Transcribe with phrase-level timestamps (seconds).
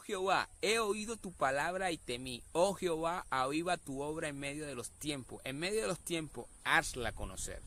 [0.00, 2.42] Jehová, he oído tu palabra y temí.
[2.52, 5.40] Oh Jehová, aviva tu obra en medio de los tiempos.
[5.44, 7.62] En medio de los tiempos, hazla conocer.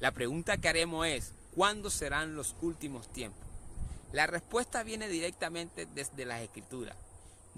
[0.00, 3.46] La pregunta que haremos es, ¿cuándo serán los últimos tiempos?
[4.12, 6.96] La respuesta viene directamente desde las escrituras.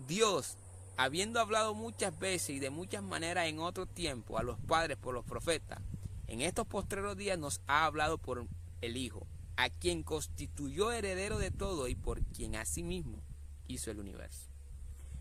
[0.08, 0.56] Dios,
[0.96, 5.14] habiendo hablado muchas veces y de muchas maneras en otro tiempo a los padres por
[5.14, 5.80] los profetas,
[6.27, 8.46] en estos postreros días nos ha hablado por
[8.80, 13.22] el Hijo, a quien constituyó heredero de todo y por quien asimismo
[13.70, 14.50] hizo el universo.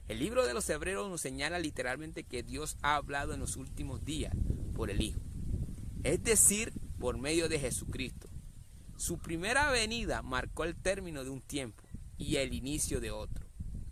[0.08, 4.03] El libro de los Hebreos nos señala literalmente que Dios ha hablado en los últimos
[4.03, 4.34] días
[4.73, 5.20] por el Hijo,
[6.03, 8.27] es decir, por medio de Jesucristo.
[8.98, 11.84] Su primera venida marcó el término de un tiempo
[12.17, 13.45] y el inicio de otro.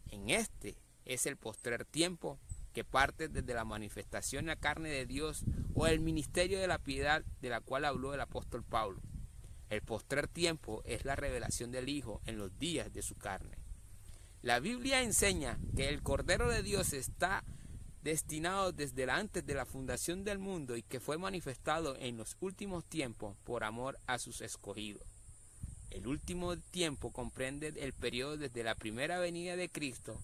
[0.10, 2.40] En este es el postrer tiempo
[2.74, 6.80] que parte desde la manifestación en la carne de Dios o el ministerio de la
[6.80, 9.02] piedad de la cual habló el apóstol Pablo.
[9.70, 13.58] El postrer tiempo es la revelación del Hijo en los días de su carne.
[14.42, 17.44] La Biblia enseña que el Cordero de Dios está
[18.04, 22.86] destinado desde antes de la fundación del mundo y que fue manifestado en los últimos
[22.86, 25.04] tiempos por amor a sus escogidos.
[25.90, 30.22] El último tiempo comprende el periodo desde la primera venida de Cristo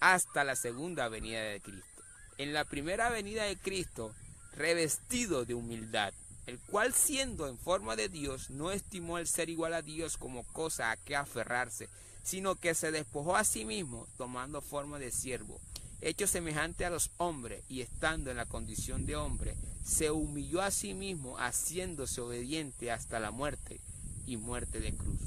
[0.00, 2.02] hasta la segunda venida de Cristo.
[2.38, 4.14] En la primera venida de Cristo,
[4.52, 6.12] revestido de humildad,
[6.46, 10.44] el cual siendo en forma de Dios no estimó el ser igual a Dios como
[10.44, 11.88] cosa a que aferrarse,
[12.26, 15.60] sino que se despojó a sí mismo tomando forma de siervo,
[16.00, 20.72] hecho semejante a los hombres y estando en la condición de hombre, se humilló a
[20.72, 23.80] sí mismo haciéndose obediente hasta la muerte
[24.26, 25.20] y muerte de cruz.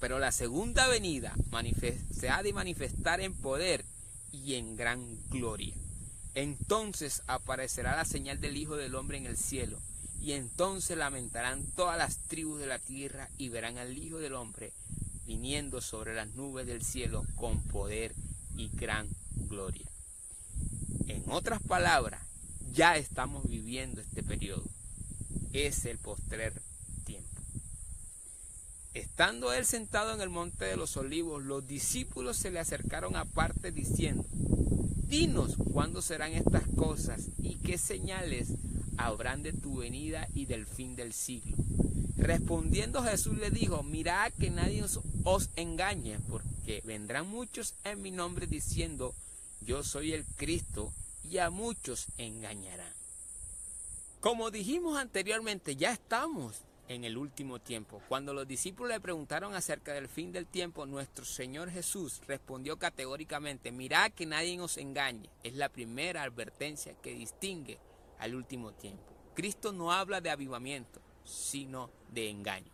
[0.00, 1.32] Pero la segunda venida
[2.10, 3.84] se ha de manifestar en poder
[4.32, 5.74] y en gran gloria.
[6.34, 9.78] Entonces aparecerá la señal del Hijo del Hombre en el cielo
[10.20, 14.72] y entonces lamentarán todas las tribus de la tierra y verán al Hijo del Hombre
[15.26, 18.14] viniendo sobre las nubes del cielo con poder
[18.56, 19.08] y gran
[19.48, 19.86] gloria.
[21.08, 22.22] En otras palabras,
[22.72, 24.64] ya estamos viviendo este periodo.
[25.52, 26.60] Es el postrer
[27.04, 27.40] tiempo.
[28.94, 33.72] Estando él sentado en el monte de los olivos, los discípulos se le acercaron aparte
[33.72, 34.24] diciendo,
[35.08, 38.48] Dinos cuándo serán estas cosas y qué señales
[38.96, 41.56] habrán de tu venida y del fin del siglo.
[42.16, 44.82] Respondiendo Jesús le dijo, mirad que nadie
[45.24, 49.14] os, engañe, porque vendrán muchos en mi nombre diciendo,
[49.60, 50.92] yo soy el Cristo,
[51.30, 52.92] y a muchos engañarán.
[54.20, 58.00] Como dijimos anteriormente, ya estamos en el último tiempo.
[58.08, 63.72] Cuando los discípulos le preguntaron acerca del fin del tiempo, nuestro Señor Jesús respondió categóricamente,
[63.72, 65.28] mirad que nadie os engañe.
[65.42, 67.78] Es la primera advertencia que distingue
[68.18, 69.04] al último tiempo.
[69.34, 72.72] Cristo no habla de avivamiento, sino de engaño.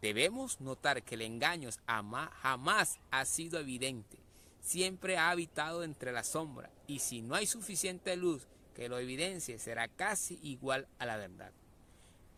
[0.00, 4.18] Debemos notar que el engaño jamás ha sido evidente,
[4.60, 9.58] siempre ha habitado entre la sombra y si no hay suficiente luz que lo evidencie
[9.58, 11.52] será casi igual a la verdad.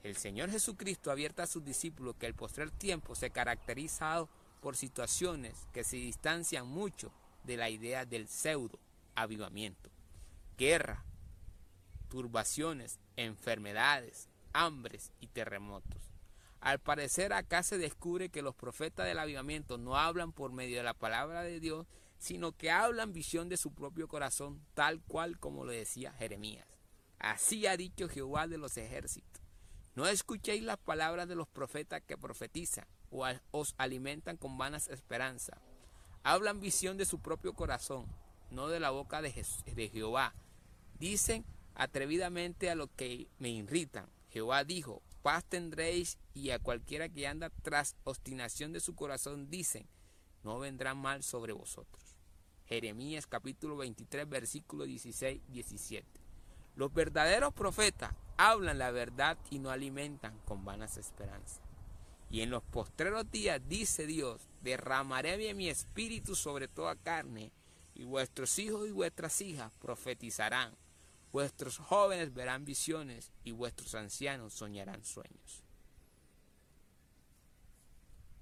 [0.03, 4.27] El Señor Jesucristo abierta a sus discípulos que el postrer tiempo se caracteriza
[4.61, 7.12] por situaciones que se distancian mucho
[7.44, 8.78] de la idea del pseudo
[9.15, 9.91] avivamiento.
[10.59, 11.05] Guerra,
[12.09, 16.01] turbaciones, enfermedades, hambres y terremotos.
[16.61, 20.83] Al parecer acá se descubre que los profetas del avivamiento no hablan por medio de
[20.85, 25.67] la palabra de Dios, sino que hablan visión de su propio corazón, tal cual como
[25.67, 26.67] lo decía Jeremías.
[27.19, 29.43] Así ha dicho Jehová de los ejércitos.
[29.95, 35.59] No escuchéis las palabras de los profetas que profetizan o os alimentan con vanas esperanzas.
[36.23, 38.07] Hablan visión de su propio corazón,
[38.51, 39.45] no de la boca de,
[39.75, 40.35] de Jehová.
[40.99, 41.45] Dicen
[41.75, 44.09] atrevidamente a lo que me irritan.
[44.34, 49.87] Jehová dijo, paz tendréis y a cualquiera que anda tras obstinación de su corazón dicen,
[50.43, 52.17] no vendrá mal sobre vosotros.
[52.67, 56.05] Jeremías capítulo 23 versículo 16 17.
[56.75, 61.61] Los verdaderos profetas hablan la verdad y no alimentan con vanas esperanzas.
[62.29, 67.53] Y en los postreros días, dice Dios, derramaré mi espíritu sobre toda carne,
[67.94, 70.75] y vuestros hijos y vuestras hijas profetizarán
[71.35, 75.63] Vuestros jóvenes verán visiones y vuestros ancianos soñarán sueños.